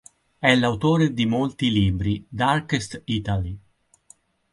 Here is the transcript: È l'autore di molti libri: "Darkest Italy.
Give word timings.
È 0.39 0.55
l'autore 0.55 1.13
di 1.13 1.27
molti 1.27 1.69
libri: 1.69 2.25
"Darkest 2.27 3.03
Italy. 3.05 3.55